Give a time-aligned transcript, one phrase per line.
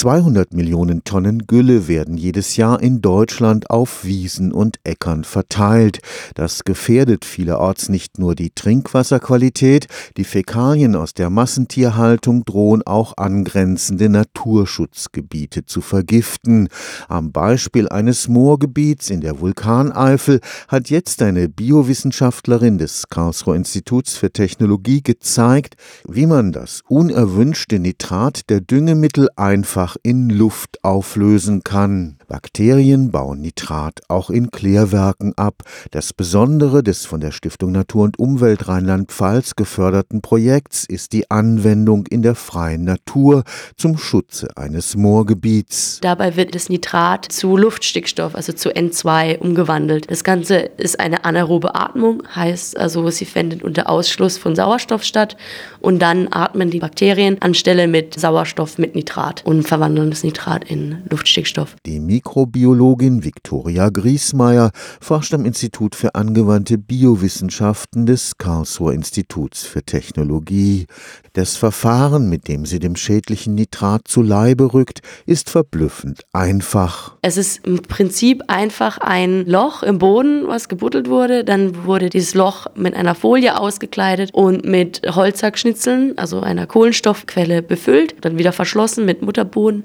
[0.00, 5.98] 200 Millionen Tonnen Gülle werden jedes Jahr in Deutschland auf Wiesen und Äckern verteilt.
[6.34, 14.08] Das gefährdet vielerorts nicht nur die Trinkwasserqualität, die Fäkalien aus der Massentierhaltung drohen auch angrenzende
[14.08, 16.70] Naturschutzgebiete zu vergiften.
[17.08, 24.32] Am Beispiel eines Moorgebiets in der Vulkaneifel hat jetzt eine Biowissenschaftlerin des Karlsruher Instituts für
[24.32, 25.74] Technologie gezeigt,
[26.08, 32.18] wie man das unerwünschte Nitrat der Düngemittel einfach einfach in Luft auflösen kann.
[32.30, 35.64] Bakterien bauen Nitrat auch in Klärwerken ab.
[35.90, 42.06] Das Besondere des von der Stiftung Natur und Umwelt Rheinland-Pfalz geförderten Projekts ist die Anwendung
[42.06, 43.42] in der freien Natur
[43.76, 45.98] zum Schutze eines Moorgebiets.
[46.02, 50.08] Dabei wird das Nitrat zu Luftstickstoff, also zu N2, umgewandelt.
[50.08, 55.36] Das Ganze ist eine anaerobe Atmung, heißt also, sie findet unter Ausschluss von Sauerstoff statt
[55.80, 61.02] und dann atmen die Bakterien anstelle mit Sauerstoff mit Nitrat und verwandeln das Nitrat in
[61.10, 61.74] Luftstickstoff.
[61.84, 70.86] Die Mikrobiologin Viktoria Griesmeier forscht am Institut für angewandte Biowissenschaften des Karlsruher Instituts für Technologie.
[71.32, 77.16] Das Verfahren, mit dem sie dem schädlichen Nitrat zu Leibe rückt, ist verblüffend einfach.
[77.22, 81.42] Es ist im Prinzip einfach ein Loch im Boden, was gebuddelt wurde.
[81.42, 88.16] Dann wurde dieses Loch mit einer Folie ausgekleidet und mit Holzhackschnitzeln, also einer Kohlenstoffquelle, befüllt,
[88.20, 89.84] dann wieder verschlossen mit Mutterboden.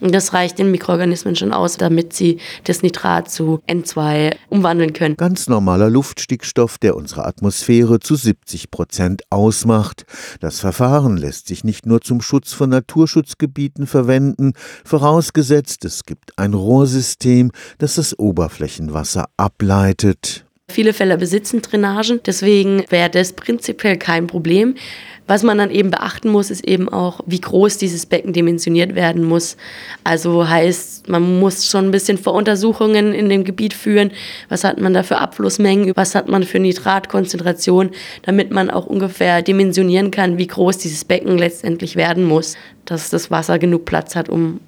[0.00, 5.16] Und das reicht den Mikroorganismen schon aus, damit sie das Nitrat zu N2 umwandeln können.
[5.16, 10.04] Ganz normaler Luftstickstoff, der unsere Atmosphäre zu 70 Prozent ausmacht.
[10.40, 14.52] Das Verfahren lässt sich nicht nur zum Schutz von Naturschutzgebieten verwenden,
[14.84, 20.43] vorausgesetzt es gibt ein Rohrsystem, das das Oberflächenwasser ableitet.
[20.74, 24.74] Viele Fälle besitzen Drainagen, deswegen wäre das prinzipiell kein Problem.
[25.28, 29.22] Was man dann eben beachten muss, ist eben auch, wie groß dieses Becken dimensioniert werden
[29.22, 29.56] muss.
[30.02, 34.10] Also heißt, man muss schon ein bisschen Voruntersuchungen in dem Gebiet führen.
[34.48, 35.92] Was hat man da für Abflussmengen?
[35.94, 37.90] Was hat man für Nitratkonzentration?
[38.22, 43.30] Damit man auch ungefähr dimensionieren kann, wie groß dieses Becken letztendlich werden muss, dass das
[43.30, 44.58] Wasser genug Platz hat, um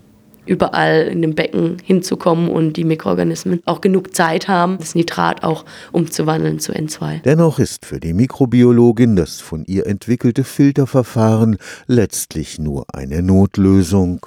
[0.47, 5.65] überall in dem Becken hinzukommen und die Mikroorganismen auch genug Zeit haben, das Nitrat auch
[5.93, 7.23] umzuwandeln zu N2.
[7.23, 14.25] Dennoch ist für die Mikrobiologin das von ihr entwickelte Filterverfahren letztlich nur eine Notlösung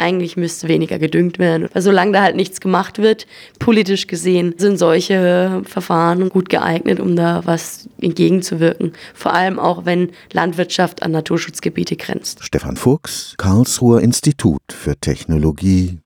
[0.00, 1.68] eigentlich müsste weniger gedüngt werden.
[1.72, 3.26] Weil solange da halt nichts gemacht wird,
[3.58, 8.92] politisch gesehen, sind solche Verfahren gut geeignet, um da was entgegenzuwirken.
[9.14, 12.44] Vor allem auch, wenn Landwirtschaft an Naturschutzgebiete grenzt.
[12.44, 15.98] Stefan Fuchs, Karlsruher Institut für Technologie